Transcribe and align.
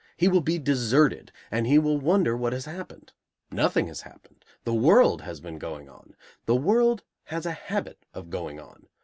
He 0.17 0.27
will 0.27 0.41
be 0.41 0.57
deserted, 0.57 1.31
and 1.51 1.67
he 1.67 1.77
will 1.77 1.99
wonder 1.99 2.35
what 2.35 2.53
has 2.53 2.65
happened. 2.65 3.13
Nothing 3.51 3.85
has 3.85 4.01
happened. 4.01 4.43
The 4.63 4.73
world 4.73 5.21
has 5.21 5.39
been 5.39 5.59
going 5.59 5.89
on. 5.89 6.15
The 6.47 6.55
world 6.55 7.03
has 7.25 7.45
a 7.45 7.51
habit 7.51 8.03
of 8.11 8.31
going 8.31 8.59
on. 8.59 8.87